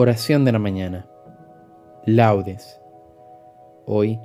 Oración 0.00 0.44
de 0.44 0.52
la 0.52 0.60
mañana. 0.60 1.08
Laudes. 2.06 2.80
Hoy 3.84 4.20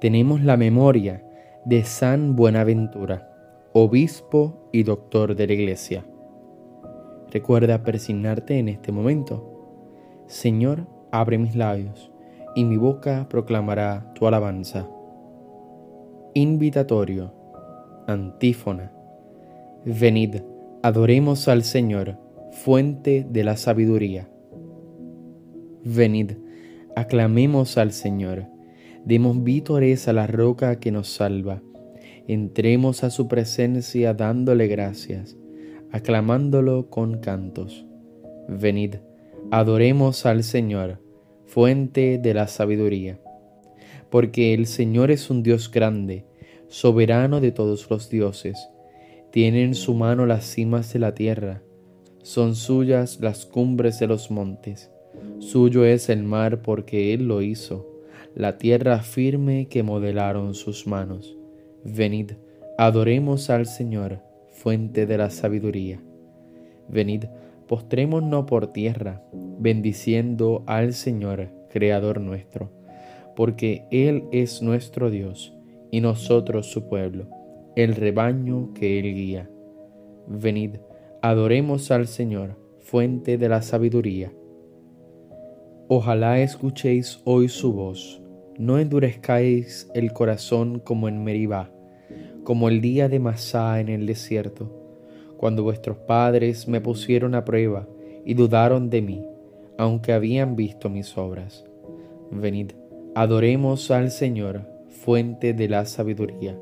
tenemos 0.00 0.40
la 0.42 0.56
memoria 0.56 1.22
de 1.66 1.84
San 1.84 2.34
Buenaventura, 2.34 3.30
obispo 3.74 4.70
y 4.72 4.84
doctor 4.84 5.36
de 5.36 5.46
la 5.46 5.52
Iglesia. 5.52 6.02
Recuerda 7.30 7.82
persignarte 7.82 8.58
en 8.58 8.70
este 8.70 8.90
momento. 8.90 10.24
Señor, 10.28 10.86
abre 11.10 11.36
mis 11.36 11.54
labios, 11.54 12.10
y 12.54 12.64
mi 12.64 12.78
boca 12.78 13.26
proclamará 13.28 14.10
tu 14.14 14.26
alabanza. 14.26 14.88
Invitatorio. 16.32 17.34
Antífona. 18.06 18.92
Venid, 19.84 20.36
adoremos 20.82 21.48
al 21.48 21.64
Señor, 21.64 22.16
fuente 22.50 23.26
de 23.28 23.44
la 23.44 23.58
sabiduría. 23.58 24.26
Venid, 25.90 26.32
aclamemos 26.96 27.78
al 27.78 27.92
Señor, 27.92 28.44
demos 29.06 29.42
vítores 29.42 30.06
a 30.06 30.12
la 30.12 30.26
roca 30.26 30.78
que 30.80 30.90
nos 30.90 31.08
salva, 31.08 31.62
entremos 32.26 33.04
a 33.04 33.08
su 33.08 33.26
presencia 33.26 34.12
dándole 34.12 34.66
gracias, 34.66 35.38
aclamándolo 35.90 36.90
con 36.90 37.20
cantos. 37.20 37.86
Venid, 38.48 38.96
adoremos 39.50 40.26
al 40.26 40.44
Señor, 40.44 41.00
fuente 41.46 42.18
de 42.18 42.34
la 42.34 42.48
sabiduría, 42.48 43.18
porque 44.10 44.52
el 44.52 44.66
Señor 44.66 45.10
es 45.10 45.30
un 45.30 45.42
Dios 45.42 45.70
grande, 45.70 46.26
soberano 46.66 47.40
de 47.40 47.50
todos 47.50 47.88
los 47.88 48.10
dioses, 48.10 48.58
tiene 49.32 49.64
en 49.64 49.74
su 49.74 49.94
mano 49.94 50.26
las 50.26 50.44
cimas 50.44 50.92
de 50.92 50.98
la 50.98 51.14
tierra, 51.14 51.62
son 52.22 52.56
suyas 52.56 53.20
las 53.22 53.46
cumbres 53.46 53.98
de 53.98 54.06
los 54.06 54.30
montes 54.30 54.90
Suyo 55.38 55.84
es 55.84 56.08
el 56.08 56.22
mar 56.22 56.62
porque 56.62 57.14
Él 57.14 57.28
lo 57.28 57.42
hizo, 57.42 57.86
la 58.34 58.58
tierra 58.58 59.00
firme 59.00 59.66
que 59.68 59.82
modelaron 59.82 60.54
sus 60.54 60.86
manos. 60.86 61.36
Venid, 61.84 62.32
adoremos 62.76 63.50
al 63.50 63.66
Señor, 63.66 64.20
fuente 64.50 65.06
de 65.06 65.18
la 65.18 65.30
sabiduría. 65.30 66.00
Venid, 66.88 67.24
postrémonos 67.66 68.44
por 68.46 68.72
tierra, 68.72 69.22
bendiciendo 69.58 70.62
al 70.66 70.94
Señor, 70.94 71.50
Creador 71.70 72.20
nuestro, 72.20 72.70
porque 73.36 73.84
Él 73.90 74.24
es 74.32 74.62
nuestro 74.62 75.10
Dios 75.10 75.54
y 75.90 76.00
nosotros 76.00 76.66
su 76.66 76.88
pueblo, 76.88 77.26
el 77.76 77.94
rebaño 77.94 78.72
que 78.74 78.98
Él 78.98 79.14
guía. 79.14 79.50
Venid, 80.26 80.76
adoremos 81.22 81.90
al 81.90 82.06
Señor, 82.06 82.56
fuente 82.80 83.38
de 83.38 83.48
la 83.48 83.62
sabiduría. 83.62 84.32
Ojalá 85.90 86.40
escuchéis 86.40 87.18
hoy 87.24 87.48
su 87.48 87.72
voz, 87.72 88.20
no 88.58 88.78
endurezcáis 88.78 89.90
el 89.94 90.12
corazón 90.12 90.80
como 90.80 91.08
en 91.08 91.24
Meribá, 91.24 91.70
como 92.44 92.68
el 92.68 92.82
día 92.82 93.08
de 93.08 93.18
Masá 93.18 93.80
en 93.80 93.88
el 93.88 94.04
desierto, 94.04 94.70
cuando 95.38 95.62
vuestros 95.62 95.96
padres 95.96 96.68
me 96.68 96.82
pusieron 96.82 97.34
a 97.34 97.46
prueba 97.46 97.88
y 98.26 98.34
dudaron 98.34 98.90
de 98.90 99.00
mí, 99.00 99.24
aunque 99.78 100.12
habían 100.12 100.56
visto 100.56 100.90
mis 100.90 101.16
obras. 101.16 101.64
Venid, 102.30 102.72
adoremos 103.14 103.90
al 103.90 104.10
Señor, 104.10 104.68
fuente 104.90 105.54
de 105.54 105.68
la 105.70 105.86
sabiduría. 105.86 106.54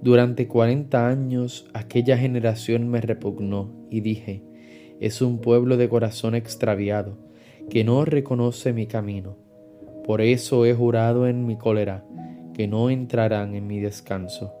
Durante 0.00 0.48
cuarenta 0.48 1.06
años 1.06 1.66
aquella 1.74 2.16
generación 2.16 2.88
me 2.88 3.02
repugnó 3.02 3.68
y 3.90 4.00
dije, 4.00 4.42
es 5.00 5.20
un 5.20 5.38
pueblo 5.38 5.76
de 5.76 5.90
corazón 5.90 6.34
extraviado 6.34 7.30
que 7.70 7.84
no 7.84 8.04
reconoce 8.04 8.72
mi 8.72 8.86
camino. 8.86 9.36
Por 10.04 10.20
eso 10.20 10.66
he 10.66 10.74
jurado 10.74 11.26
en 11.26 11.46
mi 11.46 11.56
cólera 11.56 12.04
que 12.54 12.68
no 12.68 12.90
entrarán 12.90 13.54
en 13.54 13.66
mi 13.66 13.80
descanso. 13.80 14.52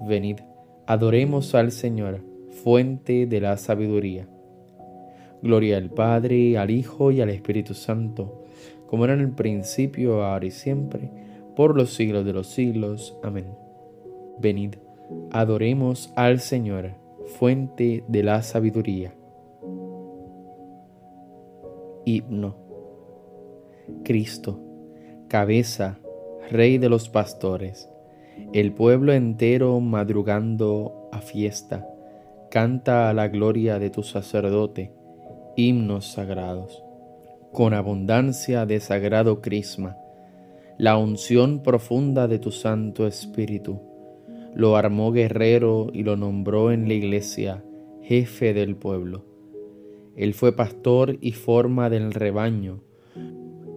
Venid, 0.00 0.40
adoremos 0.86 1.54
al 1.54 1.70
Señor, 1.70 2.20
fuente 2.64 3.26
de 3.26 3.40
la 3.40 3.56
sabiduría. 3.56 4.28
Gloria 5.42 5.76
al 5.76 5.90
Padre, 5.90 6.58
al 6.58 6.70
Hijo 6.70 7.10
y 7.10 7.20
al 7.20 7.30
Espíritu 7.30 7.74
Santo, 7.74 8.44
como 8.86 9.04
era 9.04 9.14
en 9.14 9.20
el 9.20 9.30
principio, 9.30 10.22
ahora 10.22 10.46
y 10.46 10.50
siempre, 10.50 11.10
por 11.56 11.76
los 11.76 11.94
siglos 11.94 12.24
de 12.24 12.32
los 12.32 12.48
siglos. 12.48 13.16
Amén. 13.22 13.46
Venid, 14.38 14.74
adoremos 15.30 16.12
al 16.16 16.40
Señor, 16.40 16.92
fuente 17.38 18.04
de 18.08 18.22
la 18.22 18.42
sabiduría. 18.42 19.14
Himno. 22.04 22.56
Cristo, 24.04 24.60
cabeza, 25.28 26.00
Rey 26.50 26.78
de 26.78 26.88
los 26.88 27.08
pastores, 27.08 27.88
el 28.52 28.72
pueblo 28.72 29.12
entero 29.12 29.78
madrugando 29.80 31.08
a 31.12 31.20
fiesta, 31.20 31.86
canta 32.50 33.08
a 33.08 33.14
la 33.14 33.28
gloria 33.28 33.78
de 33.78 33.90
tu 33.90 34.02
sacerdote, 34.02 34.92
himnos 35.56 36.06
sagrados. 36.06 36.82
Con 37.52 37.72
abundancia 37.72 38.66
de 38.66 38.80
sagrado 38.80 39.40
crisma, 39.40 39.96
la 40.78 40.96
unción 40.96 41.62
profunda 41.62 42.26
de 42.26 42.40
tu 42.40 42.50
Santo 42.50 43.06
Espíritu, 43.06 43.80
lo 44.54 44.76
armó 44.76 45.12
guerrero 45.12 45.88
y 45.92 46.02
lo 46.02 46.16
nombró 46.16 46.72
en 46.72 46.88
la 46.88 46.94
iglesia 46.94 47.62
jefe 48.02 48.52
del 48.52 48.76
pueblo 48.76 49.31
él 50.16 50.34
fue 50.34 50.54
pastor 50.54 51.16
y 51.20 51.32
forma 51.32 51.88
del 51.88 52.12
rebaño, 52.12 52.82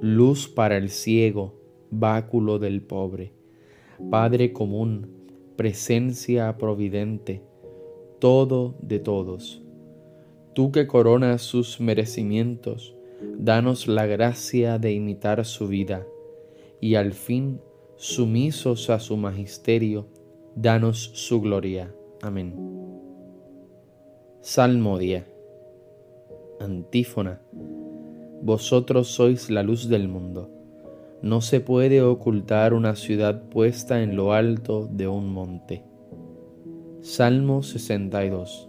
luz 0.02 0.50
para 0.50 0.78
el 0.78 0.90
ciego, 0.90 1.56
báculo 1.92 2.60
del 2.60 2.82
pobre, 2.82 3.34
Padre 4.12 4.52
común, 4.52 5.08
presencia 5.56 6.58
providente, 6.58 7.42
todo 8.20 8.76
de 8.82 9.00
todos. 9.00 9.62
Tú 10.54 10.74
que 10.74 10.86
coronas 10.88 11.42
sus 11.42 11.80
merecimientos, 11.80 12.96
danos 13.38 13.88
la 13.88 14.06
gracia 14.06 14.78
de 14.80 14.92
imitar 14.92 15.46
su 15.46 15.70
vida, 15.70 16.06
y 16.82 16.96
al 16.96 17.14
fin, 17.14 17.62
sumisos 17.96 18.90
a 18.90 19.00
su 19.00 19.16
magisterio, 19.16 20.08
danos 20.56 21.12
su 21.14 21.40
gloria. 21.40 21.96
Amén. 22.22 22.54
Salmo 24.42 24.98
10 24.98 25.35
Antífona. 26.66 27.42
Vosotros 28.42 29.08
sois 29.08 29.52
la 29.52 29.62
luz 29.62 29.88
del 29.88 30.08
mundo. 30.08 30.50
No 31.22 31.42
se 31.42 31.60
puede 31.60 32.02
ocultar 32.02 32.74
una 32.74 32.96
ciudad 32.96 33.44
puesta 33.50 34.02
en 34.02 34.16
lo 34.16 34.34
alto 34.34 34.90
de 34.92 35.08
un 35.08 35.32
monte. 35.32 35.84
Salmo 37.02 37.62
62. 37.62 38.68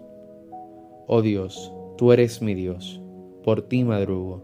Oh 1.06 1.22
Dios, 1.22 1.72
tú 1.96 2.12
eres 2.12 2.42
mi 2.42 2.54
Dios, 2.54 3.00
por 3.42 3.62
ti 3.62 3.82
madrugo. 3.82 4.42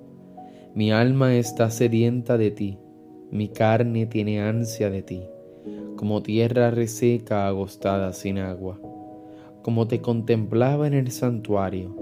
Mi 0.74 0.92
alma 0.92 1.34
está 1.34 1.70
sedienta 1.70 2.38
de 2.38 2.50
ti, 2.50 2.78
mi 3.30 3.48
carne 3.48 4.06
tiene 4.06 4.40
ansia 4.40 4.88
de 4.88 5.02
ti, 5.02 5.22
como 5.96 6.22
tierra 6.22 6.70
reseca 6.70 7.46
agostada 7.46 8.14
sin 8.14 8.38
agua. 8.38 8.80
Como 9.62 9.86
te 9.88 10.00
contemplaba 10.00 10.86
en 10.86 10.94
el 10.94 11.10
santuario, 11.10 12.01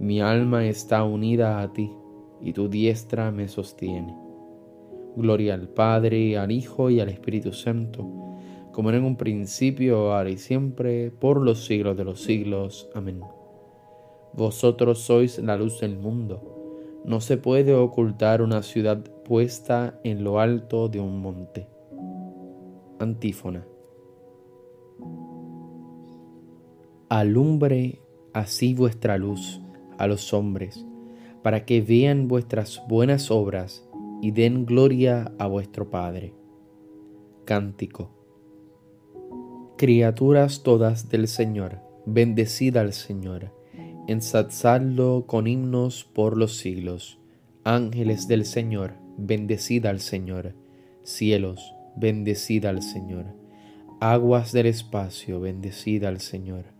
mi 0.00 0.22
alma 0.22 0.64
está 0.64 1.04
unida 1.04 1.60
a 1.60 1.74
ti, 1.74 1.92
y 2.40 2.54
tu 2.54 2.70
diestra 2.70 3.30
me 3.30 3.48
sostiene. 3.48 4.16
Gloria 5.14 5.52
al 5.52 5.68
Padre, 5.68 6.38
al 6.38 6.50
Hijo 6.50 6.88
y 6.88 7.00
al 7.00 7.10
Espíritu 7.10 7.52
Santo, 7.52 8.08
como 8.72 8.88
era 8.88 8.96
en 8.96 9.04
un 9.04 9.16
principio, 9.16 10.14
ahora 10.14 10.30
y 10.30 10.38
siempre, 10.38 11.10
por 11.10 11.42
los 11.42 11.66
siglos 11.66 11.98
de 11.98 12.04
los 12.04 12.22
siglos. 12.22 12.88
Amén. 12.94 13.20
Vosotros 14.32 15.00
sois 15.00 15.38
la 15.38 15.58
luz 15.58 15.80
del 15.80 15.98
mundo. 15.98 17.02
No 17.04 17.20
se 17.20 17.36
puede 17.36 17.74
ocultar 17.74 18.40
una 18.40 18.62
ciudad 18.62 19.04
puesta 19.24 20.00
en 20.02 20.24
lo 20.24 20.40
alto 20.40 20.88
de 20.88 21.00
un 21.00 21.20
monte. 21.20 21.68
Antífona. 22.98 23.66
Alumbre 27.10 28.00
así 28.32 28.72
vuestra 28.72 29.18
luz 29.18 29.60
a 30.00 30.06
los 30.06 30.32
hombres, 30.32 30.84
para 31.42 31.64
que 31.64 31.82
vean 31.82 32.26
vuestras 32.26 32.82
buenas 32.88 33.30
obras 33.30 33.86
y 34.22 34.32
den 34.32 34.66
gloria 34.66 35.32
a 35.38 35.46
vuestro 35.46 35.90
Padre. 35.90 36.34
Cántico. 37.44 38.10
Criaturas 39.76 40.62
todas 40.62 41.08
del 41.10 41.28
Señor, 41.28 41.80
bendecid 42.06 42.76
al 42.76 42.92
Señor, 42.92 43.52
ensalzadlo 44.08 45.24
con 45.26 45.46
himnos 45.46 46.04
por 46.04 46.36
los 46.36 46.56
siglos. 46.56 47.18
Ángeles 47.64 48.26
del 48.26 48.46
Señor, 48.46 48.94
bendecid 49.18 49.86
al 49.86 50.00
Señor. 50.00 50.54
Cielos, 51.02 51.74
bendecid 51.96 52.64
al 52.64 52.82
Señor. 52.82 53.26
Aguas 54.00 54.52
del 54.52 54.66
espacio, 54.66 55.40
bendecid 55.40 56.04
al 56.04 56.20
Señor. 56.20 56.79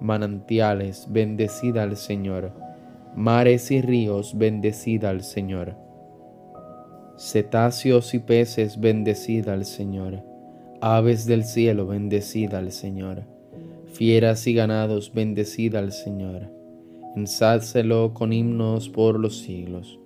Manantiales, 0.00 1.06
bendecida 1.10 1.82
al 1.82 1.96
Señor. 1.96 2.52
Mares 3.14 3.70
y 3.70 3.80
ríos, 3.80 4.36
bendecida 4.36 5.10
al 5.10 5.22
Señor 5.22 5.86
Cetáceos 7.18 8.12
y 8.12 8.18
peces, 8.18 8.78
bendecida 8.78 9.54
al 9.54 9.64
Señor. 9.64 10.22
Aves 10.82 11.24
del 11.24 11.44
cielo, 11.44 11.86
bendecida 11.86 12.58
al 12.58 12.72
Señor. 12.72 13.24
Fieras 13.86 14.46
y 14.46 14.52
ganados, 14.52 15.12
bendecida 15.14 15.78
al 15.78 15.92
Señor. 15.92 16.52
Ensálcelo 17.16 18.12
con 18.12 18.34
himnos 18.34 18.90
por 18.90 19.18
los 19.18 19.38
siglos. 19.38 19.98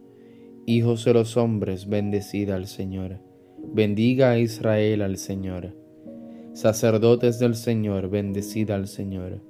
Hijos 0.67 1.05
de 1.05 1.15
los 1.15 1.37
hombres, 1.37 1.89
bendecida 1.89 2.55
al 2.55 2.69
Señor. 2.69 3.19
Bendiga 3.59 4.31
a 4.31 4.39
Israel 4.39 5.03
al 5.03 5.17
Señor. 5.17 5.75
Sacerdotes 6.53 7.41
del 7.41 7.57
Señor, 7.57 8.09
bendecida 8.09 8.77
al 8.77 8.87
Señor. 8.87 9.50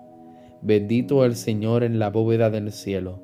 Bendito 0.61 1.25
el 1.25 1.35
Señor 1.35 1.83
en 1.83 1.99
la 1.99 2.09
bóveda 2.09 2.49
del 2.49 2.71
cielo, 2.71 3.21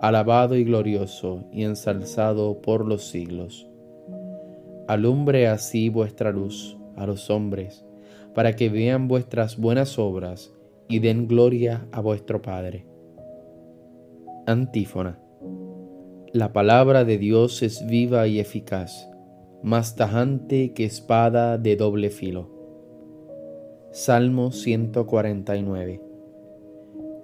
alabado 0.00 0.56
y 0.56 0.64
glorioso 0.64 1.44
y 1.52 1.64
ensalzado 1.64 2.60
por 2.60 2.86
los 2.86 3.04
siglos 3.04 3.68
alumbre 4.92 5.48
así 5.48 5.88
vuestra 5.88 6.32
luz 6.32 6.76
a 6.96 7.06
los 7.06 7.30
hombres, 7.30 7.84
para 8.34 8.54
que 8.54 8.68
vean 8.68 9.08
vuestras 9.08 9.56
buenas 9.56 9.98
obras 9.98 10.52
y 10.88 10.98
den 10.98 11.26
gloria 11.28 11.86
a 11.92 12.00
vuestro 12.00 12.42
Padre. 12.42 12.86
Antífona. 14.46 15.18
La 16.32 16.52
palabra 16.52 17.04
de 17.04 17.18
Dios 17.18 17.62
es 17.62 17.86
viva 17.86 18.26
y 18.26 18.40
eficaz, 18.40 19.08
más 19.62 19.96
tajante 19.96 20.72
que 20.72 20.84
espada 20.84 21.58
de 21.58 21.76
doble 21.76 22.10
filo. 22.10 22.50
Salmo 23.92 24.50
149. 24.50 26.11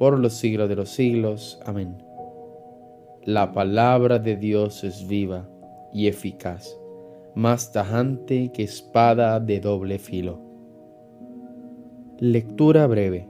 por 0.00 0.18
los 0.18 0.32
siglos 0.32 0.66
de 0.70 0.76
los 0.76 0.88
siglos. 0.88 1.60
Amén. 1.66 1.98
La 3.22 3.52
palabra 3.52 4.18
de 4.18 4.34
Dios 4.34 4.82
es 4.82 5.06
viva 5.06 5.46
y 5.92 6.06
eficaz 6.06 6.80
más 7.34 7.70
tajante 7.70 8.50
que 8.50 8.62
espada 8.62 9.38
de 9.40 9.60
doble 9.60 9.98
filo. 9.98 10.40
Lectura 12.18 12.86
breve. 12.86 13.28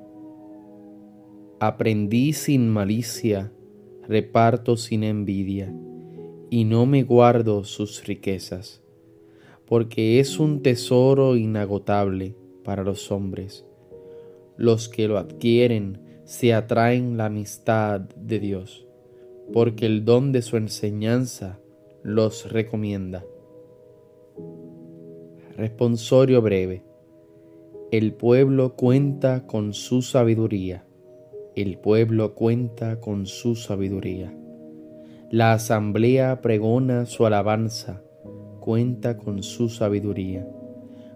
Aprendí 1.59 2.35
sin 2.35 2.69
malicia, 2.69 3.53
reparto 4.07 4.77
sin 4.77 5.03
envidia, 5.03 5.75
y 6.51 6.67
no 6.67 6.87
me 6.87 7.03
guardo 7.03 7.65
sus 7.65 8.07
riquezas, 8.07 8.81
porque 9.67 10.21
es 10.21 10.39
un 10.39 10.63
tesoro 10.63 11.37
inagotable 11.37 12.37
para 12.63 12.85
los 12.85 13.11
hombres. 13.11 13.67
Los 14.57 14.89
que 14.89 15.09
lo 15.09 15.19
adquieren 15.19 16.10
se 16.31 16.55
atraen 16.55 17.17
la 17.17 17.25
amistad 17.25 18.03
de 18.03 18.39
Dios, 18.39 18.87
porque 19.53 19.85
el 19.85 20.05
don 20.05 20.31
de 20.31 20.43
su 20.43 20.57
enseñanza 20.57 21.59
los 22.05 22.53
recomienda. 22.53 23.25
Responsorio 25.57 26.41
breve. 26.41 26.85
El 27.91 28.13
pueblo 28.13 28.77
cuenta 28.77 29.49
con 29.49 29.75
su 29.75 30.03
sabiduría. 30.03 30.87
El 31.57 31.79
pueblo 31.79 32.37
cuenta 32.37 33.01
con 33.01 33.27
su 33.27 33.57
sabiduría. 33.57 34.33
La 35.33 35.53
asamblea 35.53 36.41
pregona 36.43 37.07
su 37.07 37.27
alabanza, 37.27 38.05
cuenta 38.61 39.17
con 39.17 39.43
su 39.43 39.69
sabiduría. 39.69 40.49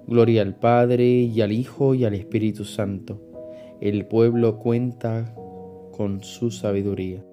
Gloria 0.09 0.43
al 0.43 0.57
Padre 0.57 1.07
y 1.07 1.41
al 1.41 1.53
Hijo 1.53 1.95
y 1.95 2.05
al 2.05 2.15
Espíritu 2.15 2.65
Santo. 2.65 3.34
El 3.81 4.07
pueblo 4.07 4.59
cuenta 4.59 5.35
con 5.93 6.23
su 6.23 6.51
sabiduría. 6.51 7.25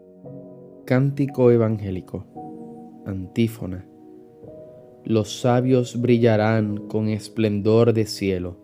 Cántico 0.85 1.51
evangélico. 1.51 2.25
Antífona 3.05 3.85
los 5.03 5.41
sabios 5.41 5.99
brillarán 5.99 6.87
con 6.87 7.09
esplendor 7.09 7.93
de 7.93 8.05
cielo, 8.05 8.57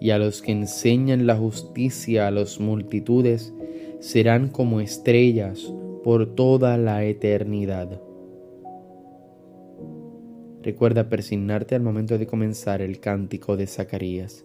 y 0.00 0.10
a 0.10 0.18
los 0.18 0.42
que 0.42 0.52
enseñan 0.52 1.26
la 1.26 1.36
justicia 1.36 2.26
a 2.26 2.30
las 2.30 2.60
multitudes 2.60 3.54
serán 4.00 4.48
como 4.48 4.80
estrellas 4.80 5.72
por 6.04 6.34
toda 6.34 6.76
la 6.76 7.04
eternidad. 7.04 8.02
Recuerda 10.62 11.08
persignarte 11.08 11.74
al 11.74 11.82
momento 11.82 12.18
de 12.18 12.26
comenzar 12.26 12.82
el 12.82 13.00
cántico 13.00 13.56
de 13.56 13.66
Zacarías. 13.66 14.44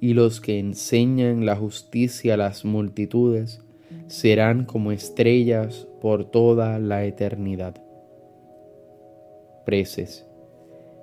y 0.00 0.14
los 0.14 0.40
que 0.40 0.58
enseñan 0.58 1.44
la 1.44 1.56
justicia 1.56 2.34
a 2.34 2.36
las 2.38 2.64
multitudes 2.64 3.62
serán 4.06 4.64
como 4.64 4.92
estrellas 4.92 5.86
por 6.00 6.24
toda 6.24 6.78
la 6.78 7.04
eternidad. 7.04 7.74
Preces. 9.66 10.26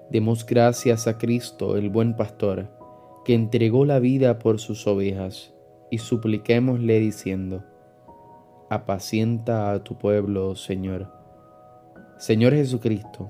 Demos 0.10 0.46
gracias 0.46 1.06
a 1.08 1.18
Cristo, 1.18 1.78
el 1.78 1.90
buen 1.90 2.16
pastor, 2.16 2.70
que 3.24 3.34
entregó 3.34 3.86
la 3.86 4.00
vida 4.00 4.40
por 4.40 4.60
sus 4.60 4.88
ovejas, 4.88 5.54
y 5.92 6.00
supliquémosle 6.00 7.00
diciendo, 7.00 7.64
apacienta 8.70 9.72
a 9.72 9.84
tu 9.84 9.98
pueblo, 9.98 10.56
Señor. 10.56 11.12
Señor 12.18 12.54
Jesucristo, 12.54 13.30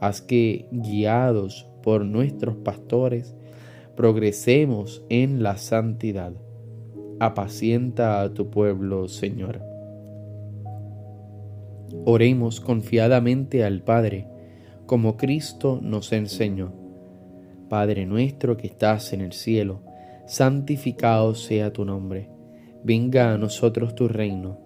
Haz 0.00 0.22
que, 0.22 0.68
guiados 0.70 1.68
por 1.82 2.04
nuestros 2.04 2.56
pastores, 2.56 3.34
progresemos 3.96 5.04
en 5.08 5.42
la 5.42 5.56
santidad. 5.56 6.32
Apacienta 7.18 8.22
a 8.22 8.32
tu 8.32 8.50
pueblo, 8.50 9.08
Señor. 9.08 9.60
Oremos 12.04 12.60
confiadamente 12.60 13.64
al 13.64 13.82
Padre, 13.82 14.28
como 14.86 15.16
Cristo 15.16 15.80
nos 15.82 16.12
enseñó. 16.12 16.72
Padre 17.68 18.06
nuestro 18.06 18.56
que 18.56 18.68
estás 18.68 19.12
en 19.12 19.20
el 19.20 19.32
cielo, 19.32 19.82
santificado 20.26 21.34
sea 21.34 21.72
tu 21.72 21.84
nombre. 21.84 22.30
Venga 22.84 23.34
a 23.34 23.38
nosotros 23.38 23.94
tu 23.94 24.06
reino. 24.06 24.60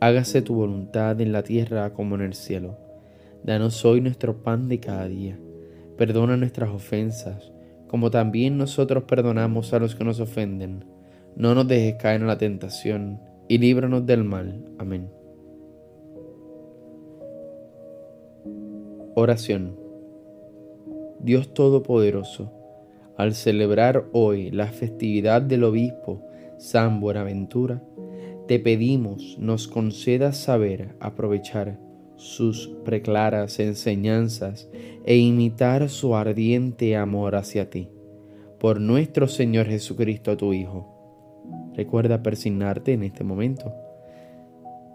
Hágase 0.00 0.40
tu 0.40 0.54
voluntad 0.54 1.20
en 1.20 1.32
la 1.32 1.42
tierra 1.42 1.92
como 1.92 2.14
en 2.14 2.20
el 2.20 2.34
cielo. 2.34 2.87
Danos 3.44 3.84
hoy 3.84 4.00
nuestro 4.00 4.42
pan 4.42 4.68
de 4.68 4.80
cada 4.80 5.06
día. 5.08 5.38
Perdona 5.96 6.36
nuestras 6.36 6.70
ofensas, 6.70 7.52
como 7.86 8.10
también 8.10 8.58
nosotros 8.58 9.04
perdonamos 9.04 9.72
a 9.72 9.78
los 9.78 9.94
que 9.94 10.04
nos 10.04 10.20
ofenden. 10.20 10.84
No 11.36 11.54
nos 11.54 11.66
dejes 11.66 11.94
caer 11.94 12.20
en 12.20 12.26
la 12.26 12.38
tentación, 12.38 13.20
y 13.48 13.58
líbranos 13.58 14.04
del 14.04 14.24
mal. 14.24 14.64
Amén. 14.78 15.08
Oración. 19.14 19.76
Dios 21.20 21.52
Todopoderoso, 21.52 22.52
al 23.16 23.34
celebrar 23.34 24.04
hoy 24.12 24.50
la 24.50 24.66
festividad 24.66 25.42
del 25.42 25.64
Obispo 25.64 26.22
San 26.58 27.00
Buenaventura, 27.00 27.82
te 28.46 28.60
pedimos 28.60 29.36
nos 29.38 29.66
concedas 29.66 30.36
saber 30.36 30.94
aprovechar 31.00 31.78
sus 32.18 32.68
preclaras 32.84 33.58
enseñanzas 33.60 34.68
e 35.06 35.16
imitar 35.16 35.88
su 35.88 36.14
ardiente 36.14 36.96
amor 36.96 37.36
hacia 37.36 37.70
ti. 37.70 37.88
Por 38.60 38.80
nuestro 38.80 39.28
Señor 39.28 39.66
Jesucristo, 39.66 40.36
tu 40.36 40.52
Hijo. 40.52 41.72
Recuerda 41.74 42.22
persignarte 42.22 42.92
en 42.92 43.04
este 43.04 43.24
momento. 43.24 43.72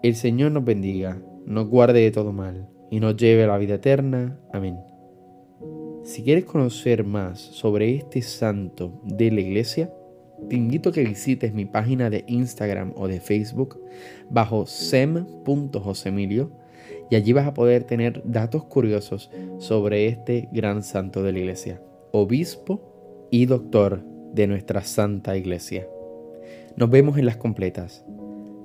El 0.02 0.14
Señor 0.16 0.52
nos 0.52 0.64
bendiga, 0.64 1.20
nos 1.46 1.66
guarde 1.68 2.00
de 2.00 2.10
todo 2.10 2.32
mal 2.32 2.68
y 2.90 3.00
nos 3.00 3.16
lleve 3.16 3.44
a 3.44 3.48
la 3.48 3.58
vida 3.58 3.76
eterna. 3.76 4.38
Amén. 4.52 4.78
Si 6.02 6.22
quieres 6.22 6.44
conocer 6.44 7.04
más 7.04 7.40
sobre 7.40 7.94
este 7.94 8.20
santo 8.20 9.00
de 9.04 9.30
la 9.30 9.40
iglesia, 9.40 9.90
te 10.50 10.56
invito 10.56 10.90
a 10.90 10.92
que 10.92 11.04
visites 11.04 11.54
mi 11.54 11.64
página 11.64 12.10
de 12.10 12.24
Instagram 12.28 12.92
o 12.96 13.08
de 13.08 13.20
Facebook 13.20 13.80
bajo 14.28 14.66
y 17.10 17.16
allí 17.16 17.32
vas 17.32 17.46
a 17.46 17.54
poder 17.54 17.84
tener 17.84 18.22
datos 18.24 18.64
curiosos 18.64 19.30
sobre 19.58 20.06
este 20.06 20.48
gran 20.52 20.82
santo 20.82 21.22
de 21.22 21.32
la 21.32 21.38
iglesia, 21.38 21.80
obispo 22.12 23.28
y 23.30 23.46
doctor 23.46 24.02
de 24.32 24.46
nuestra 24.46 24.82
santa 24.82 25.36
iglesia. 25.36 25.86
Nos 26.76 26.90
vemos 26.90 27.18
en 27.18 27.26
las 27.26 27.36
completas. 27.36 28.04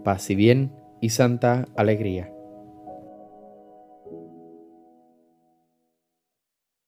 Paz 0.03 0.29
y 0.29 0.35
bien 0.35 0.71
y 1.01 1.09
santa 1.09 1.67
alegría. 1.75 2.33